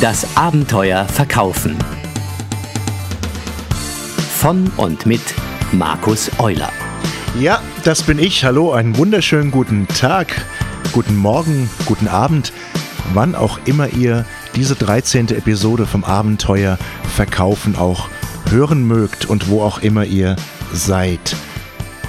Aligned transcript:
Das 0.00 0.36
Abenteuer 0.36 1.06
Verkaufen. 1.06 1.76
Von 4.36 4.70
und 4.76 5.06
mit 5.06 5.20
Markus 5.72 6.30
Euler. 6.38 6.70
Ja, 7.40 7.60
das 7.82 8.04
bin 8.04 8.20
ich. 8.20 8.44
Hallo, 8.44 8.70
einen 8.70 8.96
wunderschönen 8.96 9.50
guten 9.50 9.88
Tag, 9.88 10.46
guten 10.92 11.16
Morgen, 11.16 11.68
guten 11.84 12.06
Abend, 12.06 12.52
wann 13.12 13.34
auch 13.34 13.58
immer 13.64 13.88
ihr 13.88 14.24
diese 14.54 14.76
13. 14.76 15.30
Episode 15.30 15.84
vom 15.84 16.04
Abenteuer 16.04 16.78
Verkaufen 17.16 17.74
auch 17.74 18.08
hören 18.50 18.86
mögt 18.86 19.26
und 19.26 19.48
wo 19.48 19.62
auch 19.62 19.80
immer 19.80 20.04
ihr 20.04 20.36
seid. 20.72 21.34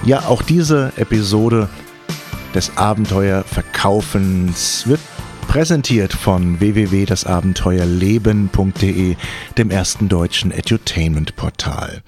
Ja, 0.05 0.27
auch 0.27 0.43
diese 0.43 0.93
Episode 0.95 1.69
des 2.53 2.77
Abenteuer 2.77 3.43
Verkaufens 3.43 4.85
wird 4.85 4.99
präsentiert 5.49 6.13
von 6.13 6.59
www.dasabenteuerleben.de, 6.59 9.15
dem 9.57 9.71
ersten 9.71 10.07
deutschen 10.07 10.51
Edutainment-Portal. 10.51 12.03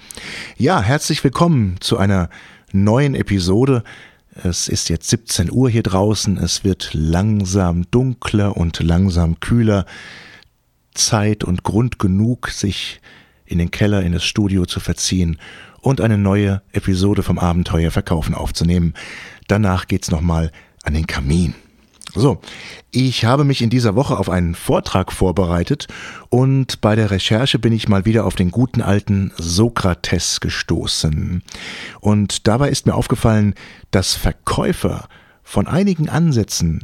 Ja, 0.58 0.80
herzlich 0.80 1.24
willkommen 1.24 1.78
zu 1.80 1.98
einer 1.98 2.30
neuen 2.72 3.16
Episode. 3.16 3.84
Es 4.36 4.68
ist 4.68 4.90
jetzt 4.90 5.10
17 5.10 5.52
Uhr 5.52 5.72
hier 5.72 5.82
draußen, 5.82 6.38
es 6.38 6.64
wird 6.64 6.92
langsam 6.94 7.90
dunkler 7.90 8.58
und 8.58 8.80
langsam 8.80 9.40
kühler. 9.40 9.88
Zeit 10.94 11.44
und 11.44 11.64
Grund 11.64 11.98
genug, 11.98 12.50
sich 12.50 13.02
in 13.46 13.58
den 13.58 13.72
Keller, 13.72 14.04
in 14.04 14.12
das 14.12 14.24
Studio 14.24 14.68
zu 14.68 14.80
verziehen 14.80 15.40
und 15.80 16.00
eine 16.00 16.20
neue 16.20 16.62
Episode 16.74 17.24
vom 17.24 17.40
Abenteuer 17.40 17.90
Verkaufen 17.90 18.36
aufzunehmen. 18.36 18.94
Danach 19.48 19.88
geht's 19.88 20.12
nochmal 20.12 20.52
an 20.84 20.94
den 20.94 21.08
Kamin. 21.08 21.56
So, 22.14 22.42
ich 22.92 23.24
habe 23.24 23.46
mich 23.46 23.62
in 23.62 23.70
dieser 23.70 23.96
Woche 23.96 24.18
auf 24.18 24.30
einen 24.30 24.54
Vortrag 24.54 25.14
vorbereitet 25.14 25.88
und 26.30 26.82
bei 26.82 26.96
der 26.96 27.10
Recherche 27.10 27.58
bin 27.58 27.72
ich 27.72 27.88
mal 27.88 28.04
wieder 28.04 28.26
auf 28.26 28.36
den 28.36 28.52
guten 28.52 28.82
alten 28.82 29.32
Sokrates 29.38 30.42
gestoßen. 30.42 31.42
Und 32.02 32.48
dabei 32.48 32.70
ist 32.70 32.86
mir 32.86 32.96
aufgefallen, 32.96 33.56
dass 33.92 34.16
Verkäufer 34.16 35.08
von 35.42 35.68
einigen 35.68 36.10
Ansätzen 36.10 36.84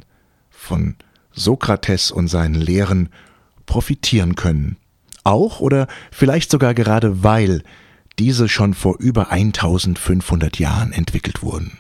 von 0.49 0.95
Sokrates 1.33 2.09
und 2.09 2.29
seinen 2.29 2.55
Lehren 2.55 3.09
profitieren 3.65 4.35
können. 4.35 4.77
Auch 5.25 5.59
oder 5.59 5.87
vielleicht 6.09 6.51
sogar 6.51 6.73
gerade 6.73 7.21
weil 7.21 7.63
diese 8.17 8.47
schon 8.47 8.73
vor 8.73 8.97
über 8.99 9.29
1500 9.29 10.57
Jahren 10.57 10.93
entwickelt 10.93 11.43
wurden. 11.43 11.79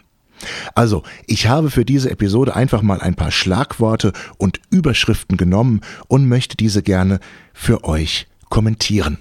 Also, 0.75 1.03
ich 1.25 1.47
habe 1.47 1.69
für 1.71 1.85
diese 1.85 2.11
Episode 2.11 2.55
einfach 2.55 2.81
mal 2.81 3.01
ein 3.01 3.15
paar 3.15 3.31
Schlagworte 3.31 4.13
und 4.37 4.59
Überschriften 4.69 5.37
genommen 5.37 5.81
und 6.07 6.27
möchte 6.27 6.57
diese 6.57 6.83
gerne 6.83 7.19
für 7.53 7.83
euch 7.83 8.27
kommentieren. 8.49 9.17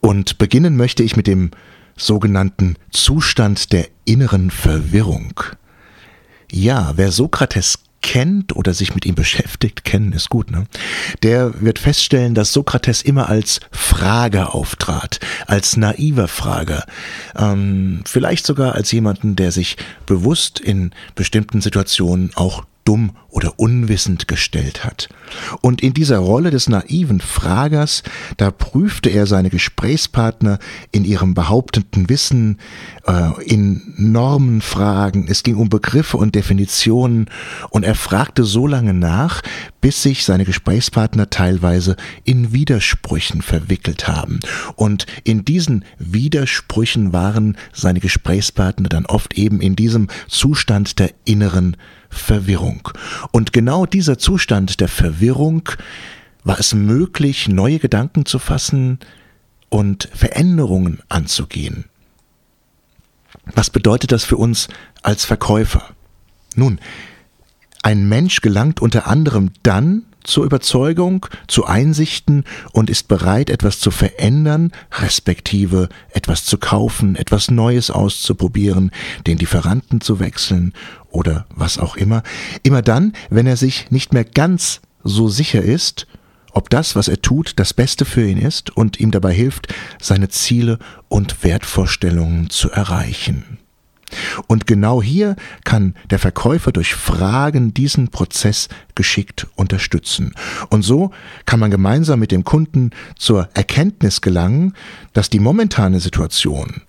Und 0.00 0.38
beginnen 0.38 0.76
möchte 0.76 1.02
ich 1.02 1.16
mit 1.16 1.26
dem 1.26 1.50
sogenannten 1.96 2.76
Zustand 2.90 3.72
der 3.72 3.88
inneren 4.04 4.50
Verwirrung. 4.50 5.40
Ja, 6.52 6.92
wer 6.96 7.10
Sokrates 7.10 7.78
kennt 8.02 8.54
oder 8.54 8.74
sich 8.74 8.94
mit 8.94 9.04
ihm 9.04 9.14
beschäftigt, 9.14 9.84
kennen 9.84 10.12
ist 10.12 10.28
gut, 10.28 10.50
ne? 10.50 10.66
Der 11.22 11.60
wird 11.60 11.78
feststellen, 11.78 12.34
dass 12.34 12.52
Sokrates 12.52 13.02
immer 13.02 13.28
als 13.28 13.60
Frager 13.70 14.54
auftrat, 14.54 15.20
als 15.46 15.76
naiver 15.76 16.28
Frager, 16.28 16.84
ähm, 17.36 18.02
vielleicht 18.04 18.46
sogar 18.46 18.74
als 18.74 18.92
jemanden, 18.92 19.36
der 19.36 19.52
sich 19.52 19.76
bewusst 20.06 20.60
in 20.60 20.92
bestimmten 21.14 21.60
Situationen 21.60 22.30
auch 22.34 22.64
dumm 22.86 23.12
oder 23.28 23.58
unwissend 23.58 24.28
gestellt 24.28 24.84
hat. 24.84 25.10
Und 25.60 25.82
in 25.82 25.92
dieser 25.92 26.18
Rolle 26.18 26.50
des 26.50 26.70
naiven 26.70 27.20
Fragers, 27.20 28.02
da 28.38 28.50
prüfte 28.50 29.10
er 29.10 29.26
seine 29.26 29.50
Gesprächspartner 29.50 30.58
in 30.90 31.04
ihrem 31.04 31.34
behauptenden 31.34 32.08
Wissen, 32.08 32.58
äh, 33.06 33.44
in 33.44 33.92
Normenfragen, 33.98 35.26
es 35.28 35.42
ging 35.42 35.56
um 35.56 35.68
Begriffe 35.68 36.16
und 36.16 36.34
Definitionen, 36.34 37.28
und 37.68 37.84
er 37.84 37.94
fragte 37.94 38.44
so 38.44 38.66
lange 38.66 38.94
nach, 38.94 39.42
bis 39.82 40.02
sich 40.02 40.24
seine 40.24 40.46
Gesprächspartner 40.46 41.28
teilweise 41.28 41.96
in 42.24 42.54
Widersprüchen 42.54 43.42
verwickelt 43.42 44.08
haben. 44.08 44.40
Und 44.76 45.04
in 45.24 45.44
diesen 45.44 45.84
Widersprüchen 45.98 47.12
waren 47.12 47.58
seine 47.74 48.00
Gesprächspartner 48.00 48.88
dann 48.88 49.04
oft 49.04 49.34
eben 49.34 49.60
in 49.60 49.76
diesem 49.76 50.08
Zustand 50.28 50.98
der 50.98 51.10
inneren 51.26 51.76
Verwirrung. 52.10 52.88
Und 53.32 53.52
genau 53.52 53.86
dieser 53.86 54.18
Zustand 54.18 54.80
der 54.80 54.88
Verwirrung 54.88 55.68
war 56.44 56.58
es 56.58 56.74
möglich, 56.74 57.48
neue 57.48 57.78
Gedanken 57.78 58.24
zu 58.26 58.38
fassen 58.38 58.98
und 59.68 60.08
Veränderungen 60.14 61.00
anzugehen. 61.08 61.86
Was 63.54 63.70
bedeutet 63.70 64.12
das 64.12 64.24
für 64.24 64.36
uns 64.36 64.68
als 65.02 65.24
Verkäufer? 65.24 65.90
Nun, 66.54 66.80
ein 67.82 68.08
Mensch 68.08 68.40
gelangt 68.40 68.80
unter 68.80 69.06
anderem 69.06 69.50
dann 69.62 70.04
zur 70.26 70.44
Überzeugung, 70.44 71.26
zu 71.46 71.64
Einsichten 71.64 72.44
und 72.72 72.90
ist 72.90 73.08
bereit, 73.08 73.50
etwas 73.50 73.78
zu 73.78 73.90
verändern, 73.90 74.72
respektive 74.92 75.88
etwas 76.10 76.44
zu 76.44 76.58
kaufen, 76.58 77.16
etwas 77.16 77.50
Neues 77.50 77.90
auszuprobieren, 77.90 78.90
den 79.26 79.38
Lieferanten 79.38 80.00
zu 80.00 80.20
wechseln 80.20 80.72
oder 81.10 81.46
was 81.54 81.78
auch 81.78 81.96
immer, 81.96 82.22
immer 82.62 82.82
dann, 82.82 83.12
wenn 83.30 83.46
er 83.46 83.56
sich 83.56 83.90
nicht 83.90 84.12
mehr 84.12 84.24
ganz 84.24 84.80
so 85.02 85.28
sicher 85.28 85.62
ist, 85.62 86.06
ob 86.52 86.70
das, 86.70 86.96
was 86.96 87.08
er 87.08 87.20
tut, 87.20 87.52
das 87.56 87.74
Beste 87.74 88.04
für 88.04 88.26
ihn 88.26 88.38
ist 88.38 88.74
und 88.74 88.98
ihm 88.98 89.10
dabei 89.10 89.32
hilft, 89.32 89.74
seine 90.00 90.30
Ziele 90.30 90.78
und 91.08 91.44
Wertvorstellungen 91.44 92.48
zu 92.48 92.70
erreichen. 92.70 93.58
Und 94.46 94.66
genau 94.66 95.02
hier 95.02 95.36
kann 95.64 95.94
der 96.10 96.18
Verkäufer 96.18 96.72
durch 96.72 96.94
Fragen 96.94 97.74
diesen 97.74 98.08
Prozess 98.08 98.68
geschickt 98.94 99.46
unterstützen. 99.56 100.32
Und 100.68 100.82
so 100.82 101.10
kann 101.44 101.60
man 101.60 101.70
gemeinsam 101.70 102.20
mit 102.20 102.32
dem 102.32 102.44
Kunden 102.44 102.90
zur 103.16 103.48
Erkenntnis 103.54 104.20
gelangen, 104.20 104.74
dass 105.12 105.30
die 105.30 105.40
momentane 105.40 106.00
Situation 106.00 106.82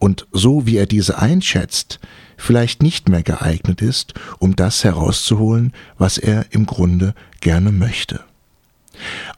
und 0.00 0.26
so 0.32 0.66
wie 0.66 0.76
er 0.76 0.86
diese 0.86 1.18
einschätzt, 1.18 2.00
vielleicht 2.36 2.82
nicht 2.82 3.08
mehr 3.08 3.22
geeignet 3.22 3.82
ist, 3.82 4.14
um 4.38 4.56
das 4.56 4.82
herauszuholen, 4.82 5.72
was 5.98 6.16
er 6.18 6.46
im 6.50 6.66
Grunde 6.66 7.14
gerne 7.40 7.70
möchte. 7.70 8.24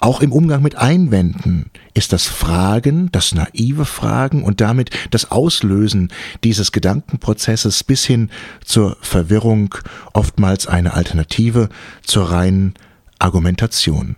Auch 0.00 0.20
im 0.20 0.32
Umgang 0.32 0.62
mit 0.62 0.76
Einwänden 0.76 1.70
ist 1.94 2.12
das 2.12 2.26
Fragen, 2.26 3.10
das 3.12 3.34
naive 3.34 3.84
Fragen 3.84 4.42
und 4.44 4.60
damit 4.60 4.90
das 5.10 5.30
Auslösen 5.30 6.12
dieses 6.44 6.72
Gedankenprozesses 6.72 7.84
bis 7.84 8.04
hin 8.04 8.30
zur 8.64 8.96
Verwirrung 9.00 9.74
oftmals 10.12 10.66
eine 10.66 10.94
Alternative 10.94 11.68
zur 12.02 12.30
reinen 12.30 12.74
Argumentation. 13.18 14.16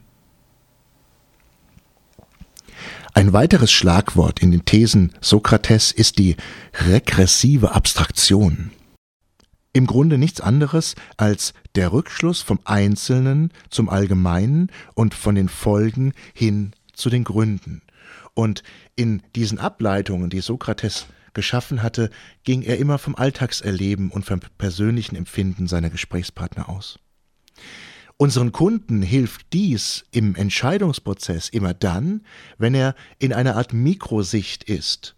Ein 3.12 3.32
weiteres 3.32 3.70
Schlagwort 3.70 4.40
in 4.40 4.50
den 4.50 4.64
Thesen 4.64 5.12
Sokrates 5.20 5.92
ist 5.92 6.18
die 6.18 6.36
regressive 6.88 7.72
Abstraktion 7.72 8.72
im 9.74 9.86
Grunde 9.86 10.16
nichts 10.16 10.40
anderes 10.40 10.94
als 11.18 11.52
der 11.74 11.92
Rückschluss 11.92 12.40
vom 12.40 12.60
Einzelnen 12.64 13.50
zum 13.68 13.90
Allgemeinen 13.90 14.70
und 14.94 15.14
von 15.14 15.34
den 15.34 15.48
Folgen 15.50 16.14
hin 16.32 16.72
zu 16.94 17.10
den 17.10 17.24
Gründen. 17.24 17.82
Und 18.34 18.62
in 18.96 19.20
diesen 19.34 19.58
Ableitungen, 19.58 20.30
die 20.30 20.40
Sokrates 20.40 21.06
geschaffen 21.34 21.82
hatte, 21.82 22.10
ging 22.44 22.62
er 22.62 22.78
immer 22.78 22.98
vom 22.98 23.16
Alltagserleben 23.16 24.10
und 24.10 24.24
vom 24.24 24.40
persönlichen 24.58 25.16
Empfinden 25.16 25.66
seiner 25.66 25.90
Gesprächspartner 25.90 26.68
aus. 26.68 27.00
Unseren 28.16 28.52
Kunden 28.52 29.02
hilft 29.02 29.52
dies 29.52 30.04
im 30.12 30.36
Entscheidungsprozess 30.36 31.48
immer 31.48 31.74
dann, 31.74 32.24
wenn 32.58 32.74
er 32.74 32.94
in 33.18 33.32
einer 33.32 33.56
Art 33.56 33.72
Mikrosicht 33.72 34.62
ist, 34.62 35.16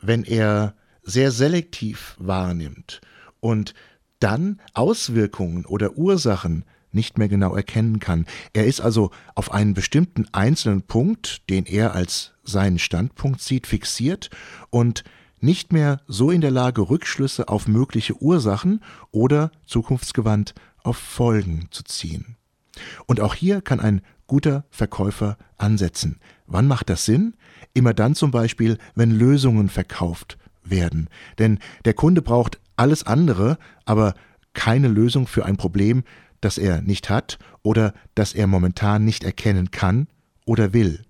wenn 0.00 0.22
er 0.22 0.76
sehr 1.02 1.32
selektiv 1.32 2.14
wahrnimmt 2.18 3.00
und 3.44 3.74
dann 4.20 4.58
Auswirkungen 4.72 5.66
oder 5.66 5.98
Ursachen 5.98 6.64
nicht 6.92 7.18
mehr 7.18 7.28
genau 7.28 7.54
erkennen 7.54 8.00
kann. 8.00 8.24
Er 8.54 8.64
ist 8.64 8.80
also 8.80 9.10
auf 9.34 9.52
einen 9.52 9.74
bestimmten 9.74 10.26
einzelnen 10.32 10.80
Punkt, 10.80 11.50
den 11.50 11.66
er 11.66 11.94
als 11.94 12.32
seinen 12.42 12.78
Standpunkt 12.78 13.42
sieht, 13.42 13.66
fixiert 13.66 14.30
und 14.70 15.04
nicht 15.40 15.74
mehr 15.74 16.00
so 16.08 16.30
in 16.30 16.40
der 16.40 16.52
Lage, 16.52 16.88
Rückschlüsse 16.88 17.48
auf 17.48 17.68
mögliche 17.68 18.16
Ursachen 18.22 18.80
oder 19.10 19.50
zukunftsgewandt 19.66 20.54
auf 20.82 20.96
Folgen 20.96 21.66
zu 21.70 21.84
ziehen. 21.84 22.36
Und 23.04 23.20
auch 23.20 23.34
hier 23.34 23.60
kann 23.60 23.78
ein 23.78 24.00
guter 24.26 24.64
Verkäufer 24.70 25.36
ansetzen. 25.58 26.18
Wann 26.46 26.66
macht 26.66 26.88
das 26.88 27.04
Sinn? 27.04 27.34
Immer 27.74 27.92
dann 27.92 28.14
zum 28.14 28.30
Beispiel, 28.30 28.78
wenn 28.94 29.10
Lösungen 29.10 29.68
verkauft 29.68 30.38
werden. 30.62 31.10
Denn 31.38 31.58
der 31.84 31.92
Kunde 31.92 32.22
braucht 32.22 32.58
alles 32.76 33.04
andere, 33.04 33.58
aber 33.84 34.14
keine 34.52 34.88
Lösung 34.88 35.26
für 35.26 35.44
ein 35.44 35.56
Problem, 35.56 36.04
das 36.40 36.58
er 36.58 36.82
nicht 36.82 37.10
hat 37.10 37.38
oder 37.62 37.94
das 38.14 38.34
er 38.34 38.46
momentan 38.46 39.04
nicht 39.04 39.24
erkennen 39.24 39.70
kann 39.70 40.08
oder 40.44 40.72
will. 40.72 41.04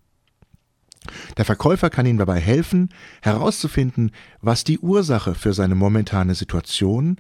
Der 1.37 1.45
Verkäufer 1.45 1.91
kann 1.91 2.07
ihm 2.07 2.19
dabei 2.19 2.41
helfen, 2.41 2.89
herauszufinden, 3.21 4.13
was 4.41 4.65
die 4.65 4.79
Ursache 4.79 5.35
für 5.35 5.53
seine 5.53 5.75
momentane 5.75 6.35
Situation, 6.35 7.19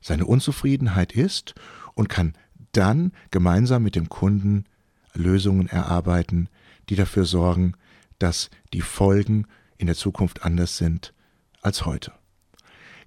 seine 0.00 0.26
Unzufriedenheit 0.26 1.12
ist 1.12 1.54
und 1.94 2.08
kann 2.08 2.34
dann 2.72 3.12
gemeinsam 3.30 3.82
mit 3.82 3.94
dem 3.94 4.08
Kunden 4.08 4.64
Lösungen 5.14 5.68
erarbeiten, 5.68 6.48
die 6.88 6.96
dafür 6.96 7.24
sorgen, 7.24 7.74
dass 8.18 8.50
die 8.72 8.80
Folgen 8.80 9.46
in 9.78 9.86
der 9.86 9.96
Zukunft 9.96 10.44
anders 10.44 10.76
sind 10.76 11.12
als 11.62 11.86
heute. 11.86 12.12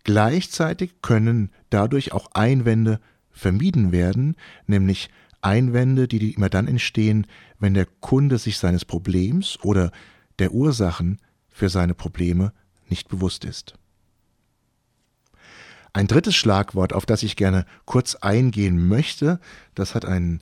Gleichzeitig 0.04 1.02
können 1.02 1.50
dadurch 1.70 2.12
auch 2.12 2.32
Einwände 2.34 3.00
vermieden 3.32 3.92
werden, 3.92 4.36
nämlich 4.68 5.10
Einwände, 5.42 6.08
die 6.08 6.34
immer 6.34 6.50
dann 6.50 6.68
entstehen, 6.68 7.28
wenn 7.60 7.74
der 7.74 7.86
Kunde 7.86 8.38
sich 8.38 8.58
seines 8.58 8.86
Problems 8.86 9.60
oder 9.62 9.92
der 10.40 10.54
Ursachen 10.54 11.20
für 11.50 11.70
seine 11.70 11.94
Probleme 11.94 12.54
nicht 12.90 13.10
bewusst 13.10 13.46
ist. 13.46 13.76
Ein 15.94 16.08
drittes 16.08 16.36
Schlagwort, 16.36 16.94
auf 16.94 17.06
das 17.06 17.22
ich 17.24 17.36
gerne 17.36 17.66
kurz 17.86 18.16
eingehen 18.16 18.88
möchte, 18.88 19.40
das 19.76 19.94
hat 19.94 20.06
einen 20.06 20.42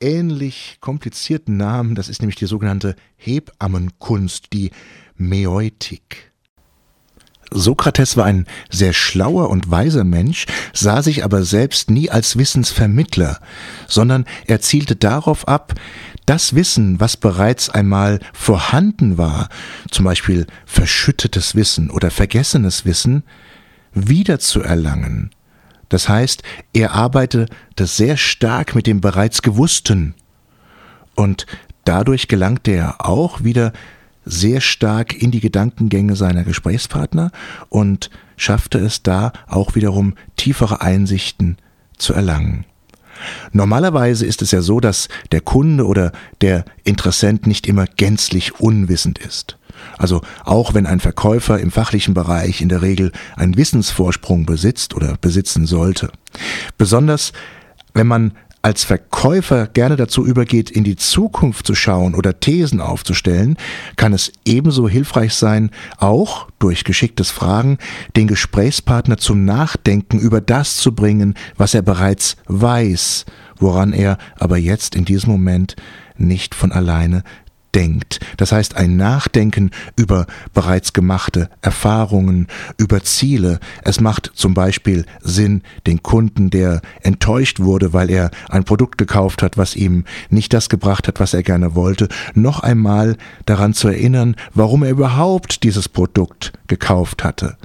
ähnlich 0.00 0.78
komplizierten 0.80 1.56
Namen, 1.56 1.94
das 1.94 2.08
ist 2.08 2.22
nämlich 2.22 2.36
die 2.36 2.46
sogenannte 2.46 2.96
Hebammenkunst, 3.16 4.52
die 4.52 4.70
Mäeutik. 5.16 6.32
Sokrates 7.50 8.16
war 8.16 8.24
ein 8.24 8.46
sehr 8.70 8.92
schlauer 8.92 9.50
und 9.50 9.70
weiser 9.70 10.04
Mensch, 10.04 10.46
sah 10.72 11.02
sich 11.02 11.24
aber 11.24 11.44
selbst 11.44 11.90
nie 11.90 12.10
als 12.10 12.36
Wissensvermittler, 12.36 13.40
sondern 13.86 14.26
er 14.46 14.60
zielte 14.60 14.96
darauf 14.96 15.46
ab, 15.46 15.74
das 16.26 16.54
Wissen, 16.54 16.98
was 16.98 17.16
bereits 17.16 17.70
einmal 17.70 18.18
vorhanden 18.32 19.16
war, 19.16 19.48
zum 19.90 20.04
Beispiel 20.04 20.46
verschüttetes 20.66 21.54
Wissen 21.54 21.90
oder 21.90 22.10
vergessenes 22.10 22.84
Wissen, 22.84 23.22
wiederzuerlangen. 23.92 25.30
Das 25.88 26.08
heißt, 26.08 26.42
er 26.72 26.92
arbeitete 26.92 27.86
sehr 27.86 28.16
stark 28.16 28.74
mit 28.74 28.88
dem 28.88 29.00
bereits 29.00 29.42
Gewussten 29.42 30.14
und 31.14 31.46
dadurch 31.84 32.26
gelangte 32.26 32.72
er 32.72 33.06
auch 33.06 33.44
wieder 33.44 33.72
sehr 34.26 34.60
stark 34.60 35.14
in 35.14 35.30
die 35.30 35.40
Gedankengänge 35.40 36.16
seiner 36.16 36.44
Gesprächspartner 36.44 37.30
und 37.70 38.10
schaffte 38.36 38.78
es 38.78 39.02
da 39.02 39.32
auch 39.46 39.74
wiederum 39.74 40.14
tiefere 40.36 40.82
Einsichten 40.82 41.56
zu 41.96 42.12
erlangen. 42.12 42.66
Normalerweise 43.52 44.26
ist 44.26 44.42
es 44.42 44.50
ja 44.50 44.60
so, 44.60 44.80
dass 44.80 45.08
der 45.32 45.40
Kunde 45.40 45.86
oder 45.86 46.12
der 46.42 46.66
Interessent 46.84 47.46
nicht 47.46 47.66
immer 47.66 47.86
gänzlich 47.86 48.60
unwissend 48.60 49.18
ist. 49.18 49.56
Also 49.96 50.20
auch 50.44 50.74
wenn 50.74 50.86
ein 50.86 51.00
Verkäufer 51.00 51.58
im 51.58 51.70
fachlichen 51.70 52.12
Bereich 52.12 52.60
in 52.60 52.68
der 52.68 52.82
Regel 52.82 53.12
einen 53.36 53.56
Wissensvorsprung 53.56 54.44
besitzt 54.44 54.94
oder 54.94 55.16
besitzen 55.20 55.64
sollte. 55.64 56.10
Besonders 56.76 57.32
wenn 57.96 58.06
man 58.06 58.32
als 58.66 58.82
Verkäufer 58.82 59.68
gerne 59.68 59.94
dazu 59.94 60.26
übergeht, 60.26 60.72
in 60.72 60.82
die 60.82 60.96
Zukunft 60.96 61.68
zu 61.68 61.76
schauen 61.76 62.16
oder 62.16 62.40
Thesen 62.40 62.80
aufzustellen, 62.80 63.56
kann 63.94 64.12
es 64.12 64.32
ebenso 64.44 64.88
hilfreich 64.88 65.34
sein, 65.34 65.70
auch 65.98 66.48
durch 66.58 66.82
geschicktes 66.82 67.30
Fragen 67.30 67.78
den 68.16 68.26
Gesprächspartner 68.26 69.18
zum 69.18 69.44
Nachdenken 69.44 70.18
über 70.18 70.40
das 70.40 70.78
zu 70.78 70.96
bringen, 70.96 71.34
was 71.56 71.74
er 71.74 71.82
bereits 71.82 72.34
weiß, 72.48 73.26
woran 73.56 73.92
er 73.92 74.18
aber 74.36 74.56
jetzt 74.56 74.96
in 74.96 75.04
diesem 75.04 75.30
Moment 75.30 75.76
nicht 76.16 76.52
von 76.56 76.72
alleine 76.72 77.22
denkt. 77.76 78.20
Das 78.38 78.52
heißt, 78.52 78.74
ein 78.74 78.96
Nachdenken 78.96 79.70
über 79.96 80.26
bereits 80.54 80.94
gemachte 80.94 81.50
Erfahrungen, 81.60 82.48
über 82.78 83.02
Ziele. 83.02 83.60
Es 83.84 84.00
macht 84.00 84.32
zum 84.34 84.54
Beispiel 84.54 85.04
Sinn, 85.20 85.62
den 85.86 86.02
Kunden, 86.02 86.48
der 86.48 86.80
enttäuscht 87.02 87.60
wurde, 87.60 87.92
weil 87.92 88.10
er 88.10 88.30
ein 88.48 88.64
Produkt 88.64 88.96
gekauft 88.96 89.42
hat, 89.42 89.58
was 89.58 89.76
ihm 89.76 90.04
nicht 90.30 90.54
das 90.54 90.70
gebracht 90.70 91.06
hat, 91.06 91.20
was 91.20 91.34
er 91.34 91.42
gerne 91.42 91.74
wollte, 91.74 92.08
noch 92.34 92.60
einmal 92.60 93.18
daran 93.44 93.74
zu 93.74 93.88
erinnern, 93.88 94.36
warum 94.54 94.82
er 94.82 94.90
überhaupt 94.90 95.62
dieses 95.62 95.88
Produkt 95.88 96.54
gekauft 96.68 97.24
hatte. 97.24 97.58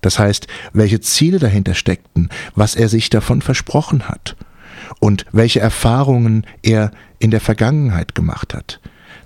Das 0.00 0.18
heißt, 0.18 0.46
welche 0.72 1.00
Ziele 1.00 1.38
dahinter 1.38 1.74
steckten, 1.74 2.30
was 2.54 2.74
er 2.74 2.88
sich 2.88 3.10
davon 3.10 3.42
versprochen 3.42 4.08
hat 4.08 4.34
und 4.98 5.26
welche 5.30 5.60
Erfahrungen 5.60 6.46
er 6.62 6.90
in 7.18 7.30
der 7.30 7.40
Vergangenheit 7.40 8.14
gemacht 8.14 8.54
hat. 8.54 8.80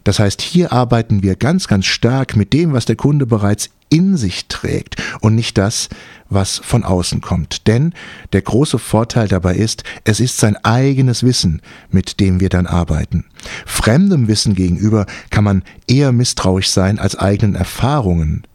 Das 0.06 0.20
heißt, 0.20 0.40
hier 0.40 0.72
arbeiten 0.72 1.24
wir 1.24 1.34
ganz, 1.34 1.66
ganz 1.66 1.84
stark 1.84 2.36
mit 2.36 2.52
dem, 2.52 2.72
was 2.72 2.84
der 2.84 2.94
Kunde 2.94 3.26
bereits 3.26 3.70
in 3.88 4.16
sich 4.16 4.46
trägt 4.46 5.02
und 5.20 5.34
nicht 5.34 5.58
das, 5.58 5.88
was 6.28 6.58
von 6.58 6.84
außen 6.84 7.20
kommt. 7.20 7.66
Denn 7.66 7.92
der 8.32 8.42
große 8.42 8.78
Vorteil 8.78 9.26
dabei 9.26 9.56
ist, 9.56 9.82
es 10.04 10.20
ist 10.20 10.38
sein 10.38 10.56
eigenes 10.62 11.24
Wissen, 11.24 11.60
mit 11.90 12.20
dem 12.20 12.38
wir 12.38 12.50
dann 12.50 12.68
arbeiten. 12.68 13.24
Fremdem 13.66 14.28
Wissen 14.28 14.54
gegenüber 14.54 15.06
kann 15.30 15.42
man 15.42 15.64
eher 15.88 16.12
misstrauisch 16.12 16.70
sein 16.70 17.00
als 17.00 17.16
eigenen 17.16 17.56
Erfahrungen. 17.56 18.46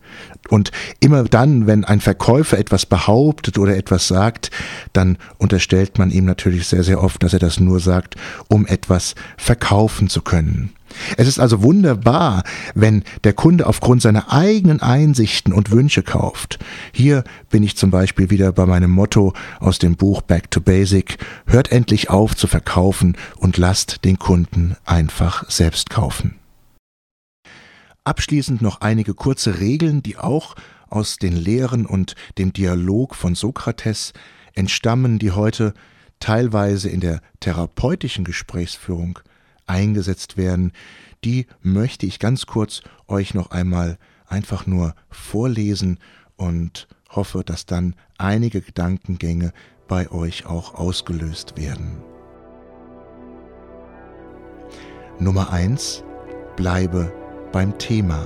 Und 0.49 0.71
immer 0.99 1.23
dann, 1.23 1.67
wenn 1.67 1.85
ein 1.85 2.01
Verkäufer 2.01 2.57
etwas 2.57 2.85
behauptet 2.85 3.57
oder 3.57 3.75
etwas 3.77 4.07
sagt, 4.07 4.51
dann 4.93 5.17
unterstellt 5.37 5.97
man 5.97 6.11
ihm 6.11 6.25
natürlich 6.25 6.67
sehr, 6.67 6.83
sehr 6.83 7.03
oft, 7.03 7.23
dass 7.23 7.33
er 7.33 7.39
das 7.39 7.59
nur 7.59 7.79
sagt, 7.79 8.15
um 8.47 8.65
etwas 8.65 9.15
verkaufen 9.37 10.09
zu 10.09 10.21
können. 10.21 10.71
Es 11.17 11.27
ist 11.27 11.39
also 11.39 11.63
wunderbar, 11.63 12.43
wenn 12.75 13.03
der 13.23 13.33
Kunde 13.33 13.67
aufgrund 13.67 14.01
seiner 14.01 14.31
eigenen 14.31 14.81
Einsichten 14.81 15.53
und 15.53 15.71
Wünsche 15.71 16.03
kauft. 16.03 16.59
Hier 16.91 17.23
bin 17.49 17.63
ich 17.63 17.77
zum 17.77 17.91
Beispiel 17.91 18.29
wieder 18.29 18.51
bei 18.51 18.65
meinem 18.65 18.91
Motto 18.91 19.33
aus 19.59 19.79
dem 19.79 19.95
Buch 19.95 20.21
Back 20.21 20.51
to 20.51 20.61
Basic. 20.61 21.17
Hört 21.45 21.71
endlich 21.71 22.09
auf 22.09 22.35
zu 22.35 22.47
verkaufen 22.47 23.15
und 23.37 23.57
lasst 23.57 24.03
den 24.05 24.19
Kunden 24.19 24.75
einfach 24.85 25.49
selbst 25.49 25.89
kaufen. 25.89 26.40
Abschließend 28.03 28.63
noch 28.63 28.81
einige 28.81 29.13
kurze 29.13 29.59
Regeln, 29.59 30.01
die 30.01 30.17
auch 30.17 30.55
aus 30.89 31.17
den 31.17 31.35
Lehren 31.35 31.85
und 31.85 32.15
dem 32.39 32.51
Dialog 32.51 33.13
von 33.15 33.35
Sokrates 33.35 34.13
entstammen, 34.53 35.19
die 35.19 35.31
heute 35.31 35.73
teilweise 36.19 36.89
in 36.89 36.99
der 36.99 37.21
therapeutischen 37.41 38.25
Gesprächsführung 38.25 39.19
eingesetzt 39.67 40.35
werden, 40.35 40.71
die 41.23 41.45
möchte 41.61 42.07
ich 42.07 42.17
ganz 42.17 42.47
kurz 42.47 42.81
euch 43.07 43.35
noch 43.35 43.51
einmal 43.51 43.99
einfach 44.25 44.65
nur 44.65 44.95
vorlesen 45.11 45.99
und 46.37 46.87
hoffe, 47.09 47.43
dass 47.45 47.67
dann 47.67 47.95
einige 48.17 48.61
Gedankengänge 48.61 49.53
bei 49.87 50.09
euch 50.09 50.47
auch 50.47 50.73
ausgelöst 50.73 51.55
werden. 51.55 52.01
Nummer 55.19 55.51
1. 55.51 56.03
Bleibe 56.55 57.13
beim 57.51 57.77
Thema. 57.77 58.19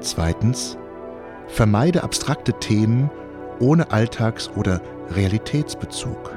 Zweitens. 0.00 0.76
Vermeide 1.48 2.04
abstrakte 2.04 2.52
Themen 2.52 3.10
ohne 3.58 3.90
Alltags- 3.90 4.50
oder 4.56 4.80
Realitätsbezug. 5.10 6.30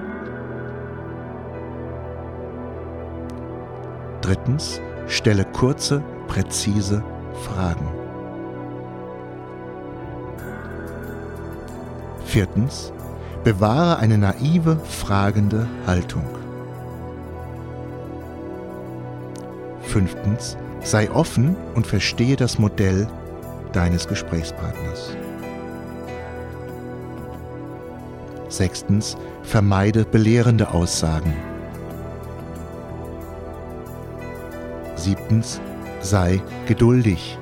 Drittens, 4.21 4.81
stelle 5.07 5.45
kurze, 5.45 6.03
präzise 6.27 7.03
Fragen. 7.33 7.87
Viertens, 12.25 12.91
bewahre 13.43 13.97
eine 13.97 14.17
naive, 14.17 14.77
fragende 14.77 15.67
Haltung. 15.85 16.42
Fünftens, 19.93 20.57
sei 20.81 21.11
offen 21.11 21.55
und 21.75 21.85
verstehe 21.85 22.35
das 22.35 22.57
Modell 22.57 23.07
deines 23.73 24.07
Gesprächspartners. 24.07 25.15
Sechstens, 28.49 29.15
vermeide 29.43 30.03
belehrende 30.03 30.71
Aussagen. 30.71 31.35
Siebtens, 34.95 35.61
sei 36.01 36.41
geduldig. 36.65 37.37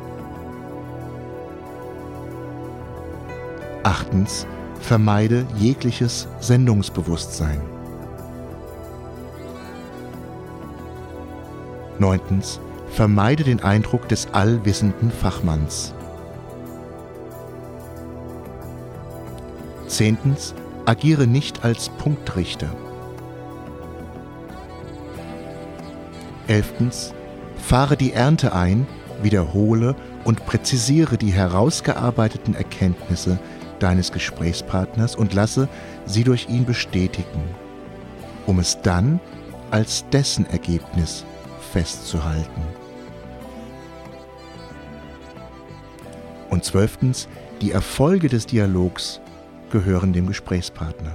Achtens, 3.84 4.46
vermeide 4.82 5.46
jegliches 5.56 6.28
Sendungsbewusstsein. 6.42 7.71
Neuntens, 12.02 12.60
vermeide 12.90 13.46
den 13.46 13.62
Eindruck 13.64 14.10
des 14.10 14.28
allwissenden 14.34 15.12
Fachmanns. 15.12 15.94
Zehntens, 19.88 20.54
agiere 20.86 21.28
nicht 21.28 21.64
als 21.64 21.90
Punktrichter. 21.90 22.70
Elftens, 26.48 27.14
fahre 27.56 27.96
die 27.96 28.14
Ernte 28.14 28.54
ein, 28.54 28.88
wiederhole 29.22 29.96
und 30.24 30.46
präzisiere 30.46 31.18
die 31.18 31.32
herausgearbeiteten 31.32 32.56
Erkenntnisse 32.56 33.40
deines 33.80 34.12
Gesprächspartners 34.12 35.16
und 35.16 35.34
lasse 35.34 35.70
sie 36.06 36.24
durch 36.24 36.50
ihn 36.50 36.66
bestätigen, 36.66 37.44
um 38.48 38.60
es 38.60 38.82
dann 38.82 39.20
als 39.70 40.04
dessen 40.10 40.46
Ergebnis 40.48 41.26
festzuhalten. 41.72 42.62
Und 46.50 46.66
zwölftens, 46.66 47.28
die 47.62 47.72
Erfolge 47.72 48.28
des 48.28 48.46
Dialogs 48.46 49.22
gehören 49.72 50.12
dem 50.12 50.28
Gesprächspartner. 50.28 51.14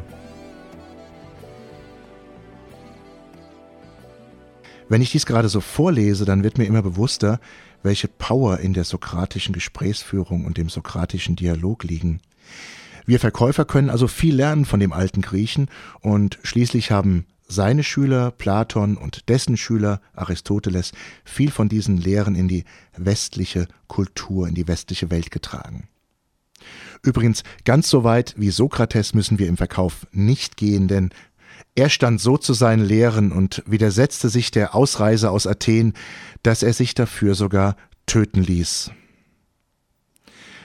Wenn 4.88 5.02
ich 5.02 5.10
dies 5.10 5.26
gerade 5.26 5.48
so 5.48 5.60
vorlese, 5.60 6.24
dann 6.24 6.44
wird 6.44 6.58
mir 6.58 6.64
immer 6.64 6.82
bewusster, 6.82 7.40
welche 7.82 8.08
Power 8.08 8.60
in 8.60 8.72
der 8.72 8.84
sokratischen 8.84 9.52
Gesprächsführung 9.52 10.44
und 10.44 10.56
dem 10.58 10.68
sokratischen 10.68 11.36
Dialog 11.36 11.84
liegen. 11.84 12.20
Wir 13.04 13.20
Verkäufer 13.20 13.64
können 13.64 13.90
also 13.90 14.08
viel 14.08 14.34
lernen 14.34 14.64
von 14.64 14.80
dem 14.80 14.92
alten 14.92 15.22
Griechen 15.22 15.68
und 16.00 16.38
schließlich 16.42 16.90
haben 16.90 17.26
seine 17.46 17.84
Schüler 17.84 18.30
Platon 18.30 18.96
und 18.96 19.28
dessen 19.28 19.56
Schüler 19.56 20.00
Aristoteles 20.14 20.92
viel 21.24 21.50
von 21.50 21.68
diesen 21.68 21.96
Lehren 21.96 22.34
in 22.34 22.48
die 22.48 22.64
westliche 22.96 23.68
Kultur, 23.88 24.48
in 24.48 24.54
die 24.54 24.68
westliche 24.68 25.10
Welt 25.10 25.30
getragen. 25.30 25.88
Übrigens, 27.02 27.44
ganz 27.64 27.88
so 27.88 28.04
weit 28.04 28.34
wie 28.36 28.50
Sokrates 28.50 29.14
müssen 29.14 29.38
wir 29.38 29.48
im 29.48 29.56
Verkauf 29.56 30.06
nicht 30.12 30.56
gehen, 30.56 30.88
denn 30.88 31.10
er 31.74 31.90
stand 31.90 32.20
so 32.20 32.38
zu 32.38 32.54
seinen 32.54 32.84
Lehren 32.84 33.32
und 33.32 33.62
widersetzte 33.66 34.28
sich 34.28 34.50
der 34.50 34.74
Ausreise 34.74 35.30
aus 35.30 35.46
Athen, 35.46 35.92
dass 36.42 36.62
er 36.62 36.72
sich 36.72 36.94
dafür 36.94 37.34
sogar 37.34 37.76
töten 38.06 38.42
ließ. 38.42 38.90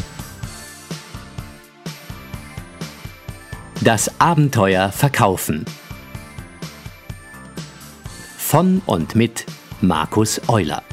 Das 3.81 4.09
Abenteuer 4.21 4.93
verkaufen. 4.93 5.65
Von 8.37 8.81
und 8.85 9.13
mit 9.13 9.45
Markus 9.81 10.39
Euler. 10.47 10.83